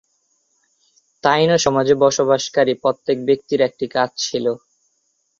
তাইনো 1.23 1.55
সমাজে 1.65 1.93
বসবাসকারী 2.03 2.73
প্রত্যেক 2.83 3.17
ব্যক্তির 3.27 3.59
একটি 3.67 3.85
কাজ 3.95 4.09
ছিল। 4.23 4.45